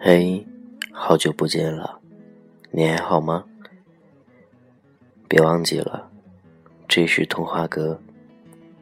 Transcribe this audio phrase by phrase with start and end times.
[0.00, 0.46] 嘿，
[0.92, 2.00] 好久不见了，
[2.70, 3.44] 你还好吗？
[5.28, 6.10] 别忘记了，
[6.86, 8.00] 这是童话歌，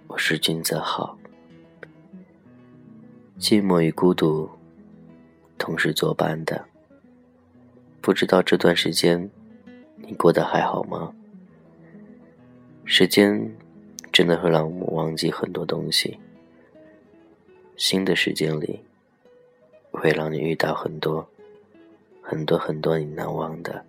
[0.07, 1.19] 我是君泽浩。
[3.39, 4.48] 寂寞与孤独
[5.59, 6.64] 同时作伴的，
[8.01, 9.29] 不知道这段时间
[10.07, 11.12] 你过得还好吗？
[12.84, 13.55] 时间
[14.12, 16.19] 真的会让我们忘记很多东西，
[17.77, 18.80] 新的时间里。
[19.98, 21.27] 会让你遇到很多、
[22.20, 23.82] 很多、很多你难忘的。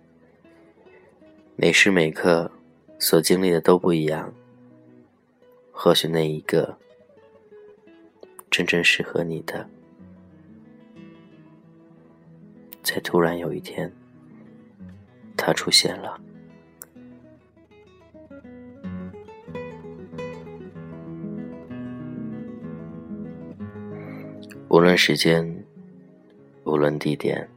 [1.54, 2.50] 每时每刻
[2.98, 4.32] 所经历的都不一样，
[5.70, 6.78] 或许那一个
[8.50, 9.68] 真正适合你的，
[12.82, 13.92] 在突然有一天，
[15.48, 16.20] 他出现了。
[24.68, 25.64] 无论时间。
[26.64, 27.48] 无论地点，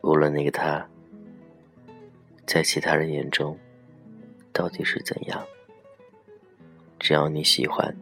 [0.00, 0.84] 无论那个他，
[2.44, 3.56] 在其他人眼中
[4.52, 5.46] 到底是怎样，
[6.98, 7.96] 只要你喜欢，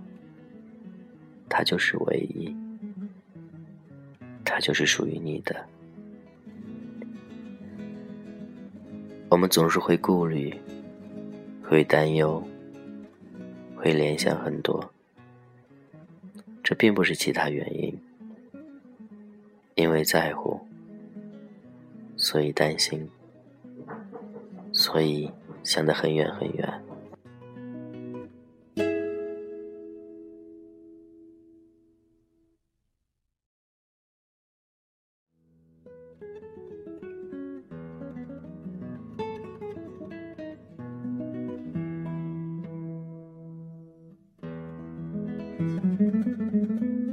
[1.46, 2.56] 他就是唯一，
[4.42, 5.75] 他就是属于你的。
[9.28, 10.54] 我们总是会顾虑、
[11.62, 12.42] 会担忧、
[13.74, 14.92] 会联想很多，
[16.62, 17.98] 这并不是其他原因。
[19.74, 20.60] 因为在乎，
[22.16, 23.10] 所以担心，
[24.72, 25.30] 所以
[25.62, 26.82] 想得很远、很远。
[45.58, 45.80] Thank
[46.82, 47.05] you.